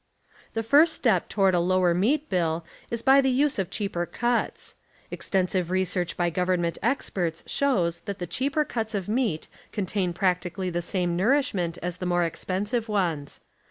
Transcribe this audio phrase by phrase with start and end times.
[0.55, 4.73] The first step toward a lower meat bill is by the use of cheaper cuts.
[5.11, 10.81] Extensive research by government experts shows that the chca])er cuts of meat contain practically the
[10.81, 13.41] same nour„, ishment as the more expensive ones.